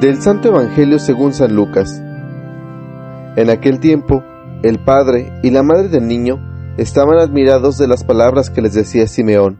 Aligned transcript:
Del 0.00 0.20
Santo 0.20 0.48
Evangelio 0.48 0.98
según 0.98 1.32
San 1.32 1.54
Lucas. 1.54 2.02
En 3.34 3.48
aquel 3.48 3.80
tiempo, 3.80 4.22
el 4.62 4.78
padre 4.78 5.32
y 5.42 5.48
la 5.48 5.62
madre 5.62 5.88
del 5.88 6.06
niño 6.06 6.38
estaban 6.76 7.18
admirados 7.18 7.78
de 7.78 7.88
las 7.88 8.04
palabras 8.04 8.50
que 8.50 8.60
les 8.60 8.74
decía 8.74 9.06
Simeón. 9.08 9.56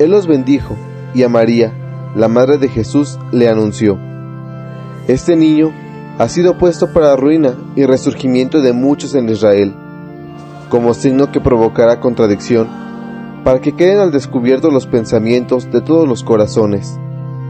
Él 0.00 0.10
los 0.10 0.26
bendijo 0.26 0.74
y 1.14 1.22
a 1.22 1.28
María, 1.28 1.72
la 2.16 2.26
madre 2.26 2.58
de 2.58 2.68
Jesús, 2.68 3.20
le 3.30 3.48
anunció, 3.48 4.00
Este 5.06 5.36
niño 5.36 5.70
ha 6.18 6.28
sido 6.28 6.58
puesto 6.58 6.92
para 6.92 7.14
ruina 7.14 7.54
y 7.76 7.86
resurgimiento 7.86 8.62
de 8.62 8.72
muchos 8.72 9.14
en 9.14 9.28
Israel, 9.28 9.76
como 10.68 10.92
signo 10.92 11.30
que 11.30 11.40
provocará 11.40 12.00
contradicción, 12.00 12.66
para 13.44 13.60
que 13.60 13.76
queden 13.76 14.00
al 14.00 14.10
descubierto 14.10 14.72
los 14.72 14.88
pensamientos 14.88 15.70
de 15.70 15.82
todos 15.82 16.08
los 16.08 16.24
corazones, 16.24 16.98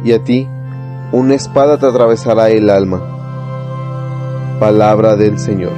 y 0.04 0.12
a 0.12 0.22
ti 0.22 0.46
una 1.12 1.34
espada 1.34 1.78
te 1.78 1.86
atravesará 1.86 2.50
el 2.50 2.68
alma. 2.70 3.00
Palabra 4.58 5.14
del 5.16 5.38
Señor. 5.38 5.72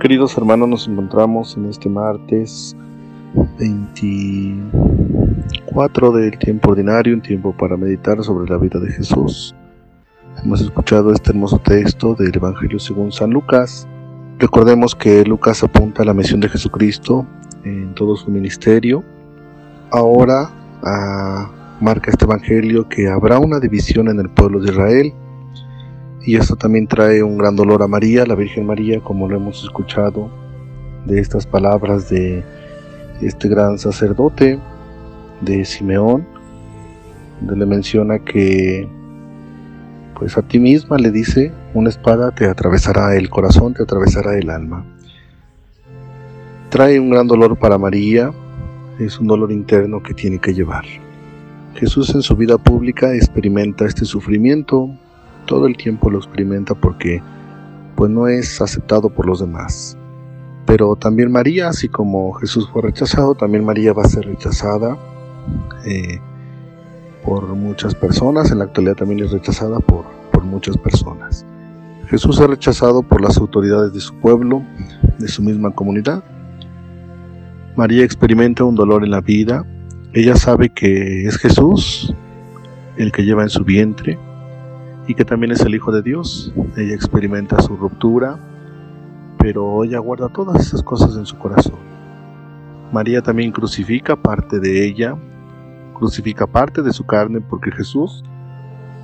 Queridos 0.00 0.38
hermanos, 0.38 0.68
nos 0.68 0.86
encontramos 0.88 1.56
en 1.56 1.66
este 1.66 1.88
martes 1.88 2.76
24 3.58 6.12
del 6.12 6.38
tiempo 6.38 6.70
ordinario, 6.70 7.14
un 7.14 7.22
tiempo 7.22 7.52
para 7.56 7.76
meditar 7.76 8.22
sobre 8.24 8.50
la 8.50 8.58
vida 8.58 8.80
de 8.80 8.90
Jesús. 8.92 9.54
Hemos 10.42 10.62
escuchado 10.62 11.12
este 11.12 11.30
hermoso 11.30 11.58
texto 11.58 12.14
del 12.14 12.34
Evangelio 12.34 12.78
según 12.78 13.12
San 13.12 13.30
Lucas. 13.30 13.86
Recordemos 14.38 14.94
que 14.94 15.22
Lucas 15.24 15.62
apunta 15.62 16.02
a 16.02 16.06
la 16.06 16.14
misión 16.14 16.40
de 16.40 16.48
Jesucristo 16.48 17.26
en 17.64 17.94
todo 17.94 18.16
su 18.16 18.30
ministerio. 18.30 19.04
Ahora 19.92 20.50
ah, 20.84 21.50
marca 21.80 22.10
este 22.10 22.24
Evangelio 22.24 22.88
que 22.88 23.08
habrá 23.08 23.38
una 23.38 23.58
división 23.58 24.08
en 24.08 24.20
el 24.20 24.28
pueblo 24.30 24.60
de 24.60 24.70
Israel 24.70 25.12
y 26.22 26.36
esto 26.36 26.54
también 26.54 26.86
trae 26.86 27.22
un 27.22 27.38
gran 27.38 27.56
dolor 27.56 27.82
a 27.82 27.88
María, 27.88 28.26
la 28.26 28.34
Virgen 28.34 28.66
María, 28.66 29.00
como 29.00 29.28
lo 29.28 29.36
hemos 29.36 29.64
escuchado 29.64 30.30
de 31.06 31.18
estas 31.18 31.46
palabras 31.46 32.10
de 32.10 32.44
este 33.22 33.48
gran 33.48 33.78
sacerdote 33.78 34.58
de 35.40 35.64
Simeón, 35.64 36.26
donde 37.40 37.56
le 37.56 37.66
menciona 37.66 38.18
que 38.18 38.86
pues 40.14 40.36
a 40.36 40.42
ti 40.42 40.58
misma 40.58 40.98
le 40.98 41.10
dice, 41.10 41.50
una 41.72 41.88
espada 41.88 42.30
te 42.30 42.46
atravesará 42.46 43.16
el 43.16 43.30
corazón, 43.30 43.72
te 43.72 43.82
atravesará 43.82 44.36
el 44.36 44.50
alma. 44.50 44.84
Trae 46.68 47.00
un 47.00 47.08
gran 47.08 47.26
dolor 47.26 47.58
para 47.58 47.78
María, 47.78 48.30
es 49.04 49.18
un 49.18 49.26
dolor 49.26 49.50
interno 49.50 50.02
que 50.02 50.14
tiene 50.14 50.38
que 50.38 50.54
llevar. 50.54 50.84
Jesús 51.74 52.14
en 52.14 52.22
su 52.22 52.36
vida 52.36 52.58
pública 52.58 53.14
experimenta 53.14 53.86
este 53.86 54.04
sufrimiento, 54.04 54.90
todo 55.46 55.66
el 55.66 55.76
tiempo 55.76 56.10
lo 56.10 56.18
experimenta 56.18 56.74
porque 56.74 57.22
pues 57.96 58.10
no 58.10 58.28
es 58.28 58.60
aceptado 58.60 59.08
por 59.10 59.26
los 59.26 59.40
demás. 59.40 59.96
Pero 60.66 60.96
también 60.96 61.32
María, 61.32 61.68
así 61.68 61.88
como 61.88 62.32
Jesús 62.34 62.68
fue 62.72 62.82
rechazado, 62.82 63.34
también 63.34 63.64
María 63.64 63.92
va 63.92 64.02
a 64.02 64.08
ser 64.08 64.26
rechazada 64.26 64.96
eh, 65.84 66.20
por 67.24 67.48
muchas 67.54 67.94
personas. 67.94 68.50
En 68.50 68.58
la 68.58 68.64
actualidad 68.64 68.96
también 68.96 69.20
es 69.20 69.32
rechazada 69.32 69.80
por, 69.80 70.04
por 70.32 70.44
muchas 70.44 70.76
personas. 70.76 71.44
Jesús 72.08 72.40
es 72.40 72.46
rechazado 72.46 73.02
por 73.02 73.20
las 73.20 73.38
autoridades 73.38 73.92
de 73.92 74.00
su 74.00 74.14
pueblo, 74.14 74.62
de 75.18 75.28
su 75.28 75.42
misma 75.42 75.70
comunidad. 75.72 76.22
María 77.80 78.04
experimenta 78.04 78.62
un 78.62 78.74
dolor 78.74 79.04
en 79.04 79.10
la 79.10 79.22
vida. 79.22 79.64
Ella 80.12 80.36
sabe 80.36 80.68
que 80.68 81.24
es 81.24 81.38
Jesús 81.38 82.14
el 82.98 83.10
que 83.10 83.24
lleva 83.24 83.42
en 83.42 83.48
su 83.48 83.64
vientre 83.64 84.18
y 85.08 85.14
que 85.14 85.24
también 85.24 85.52
es 85.52 85.62
el 85.62 85.74
Hijo 85.74 85.90
de 85.90 86.02
Dios. 86.02 86.52
Ella 86.76 86.94
experimenta 86.94 87.58
su 87.62 87.78
ruptura, 87.78 88.38
pero 89.38 89.82
ella 89.82 89.98
guarda 89.98 90.28
todas 90.28 90.60
esas 90.60 90.82
cosas 90.82 91.16
en 91.16 91.24
su 91.24 91.38
corazón. 91.38 91.78
María 92.92 93.22
también 93.22 93.50
crucifica 93.50 94.14
parte 94.14 94.60
de 94.60 94.84
ella, 94.84 95.16
crucifica 95.94 96.46
parte 96.46 96.82
de 96.82 96.92
su 96.92 97.06
carne 97.06 97.40
porque 97.40 97.72
Jesús 97.72 98.22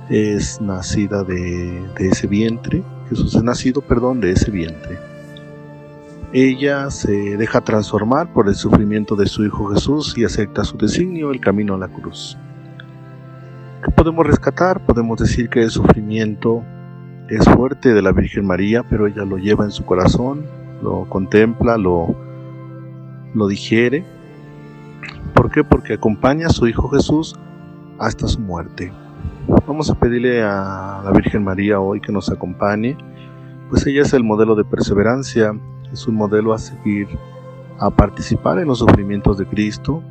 es 0.07 0.61
nacida 0.61 1.23
de, 1.23 1.83
de 1.97 2.09
ese 2.09 2.27
vientre, 2.27 2.83
Jesús 3.09 3.33
es 3.33 3.41
nacido, 3.41 3.81
perdón, 3.81 4.21
de 4.21 4.33
ese 4.33 4.51
vientre. 4.51 5.16
Ella 6.33 6.91
se 6.91 7.37
deja 7.37 7.61
transformar 7.61 8.33
por 8.33 8.49
el 8.49 8.55
sufrimiento 8.55 9.15
de 9.15 9.27
su 9.27 9.45
Hijo 9.45 9.73
Jesús 9.73 10.13
y 10.17 10.25
acepta 10.25 10.65
su 10.65 10.77
designio, 10.77 11.31
el 11.31 11.39
camino 11.39 11.75
a 11.75 11.77
la 11.77 11.87
cruz. 11.87 12.37
¿Qué 13.81 13.91
podemos 13.91 14.27
rescatar? 14.27 14.85
Podemos 14.85 15.19
decir 15.19 15.47
que 15.49 15.63
el 15.63 15.69
sufrimiento 15.69 16.63
es 17.29 17.45
fuerte 17.45 17.93
de 17.93 18.01
la 18.01 18.11
Virgen 18.11 18.45
María, 18.45 18.83
pero 18.83 19.07
ella 19.07 19.23
lo 19.23 19.37
lleva 19.37 19.63
en 19.63 19.71
su 19.71 19.85
corazón, 19.85 20.45
lo 20.83 21.05
contempla, 21.05 21.77
lo, 21.77 22.13
lo 23.33 23.47
digiere. 23.47 24.03
¿Por 25.33 25.49
qué? 25.49 25.63
Porque 25.63 25.93
acompaña 25.93 26.47
a 26.47 26.49
su 26.49 26.67
Hijo 26.67 26.89
Jesús 26.89 27.35
hasta 27.99 28.27
su 28.27 28.41
muerte. 28.41 28.91
Vamos 29.65 29.89
a 29.89 29.95
pedirle 29.95 30.43
a 30.43 31.01
la 31.05 31.11
Virgen 31.11 31.45
María 31.45 31.79
hoy 31.79 32.01
que 32.01 32.11
nos 32.11 32.29
acompañe, 32.29 32.97
pues 33.69 33.87
ella 33.87 34.01
es 34.01 34.11
el 34.11 34.25
modelo 34.25 34.55
de 34.55 34.65
perseverancia, 34.65 35.53
es 35.91 36.07
un 36.07 36.15
modelo 36.15 36.53
a 36.53 36.57
seguir, 36.57 37.07
a 37.79 37.89
participar 37.89 38.59
en 38.59 38.67
los 38.67 38.79
sufrimientos 38.79 39.37
de 39.37 39.45
Cristo. 39.45 40.03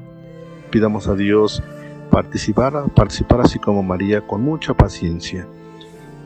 Pidamos 0.70 1.08
a 1.08 1.14
Dios 1.14 1.62
participar, 2.10 2.72
participar 2.94 3.40
así 3.40 3.58
como 3.58 3.82
María 3.82 4.20
con 4.20 4.42
mucha 4.42 4.74
paciencia. 4.74 5.46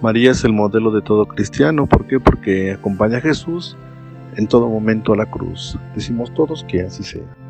María 0.02 0.30
es 0.30 0.44
el 0.44 0.52
modelo 0.52 0.90
de 0.90 1.02
todo 1.02 1.26
cristiano, 1.26 1.86
¿por 1.86 2.06
qué? 2.06 2.18
Porque 2.20 2.72
acompaña 2.72 3.18
a 3.18 3.20
Jesús 3.20 3.76
en 4.36 4.46
todo 4.46 4.68
momento 4.68 5.12
a 5.12 5.16
la 5.16 5.30
cruz. 5.30 5.78
Decimos 5.94 6.32
todos 6.32 6.64
que 6.64 6.82
así 6.82 7.02
sea. 7.02 7.49